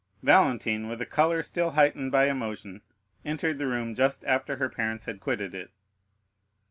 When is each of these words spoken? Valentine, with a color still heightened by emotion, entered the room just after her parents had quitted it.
Valentine, 0.23 0.87
with 0.87 0.99
a 0.99 1.05
color 1.05 1.43
still 1.43 1.69
heightened 1.77 2.11
by 2.11 2.25
emotion, 2.27 2.81
entered 3.23 3.59
the 3.59 3.67
room 3.67 3.93
just 3.93 4.25
after 4.25 4.55
her 4.55 4.67
parents 4.67 5.05
had 5.05 5.19
quitted 5.19 5.53
it. 5.53 5.69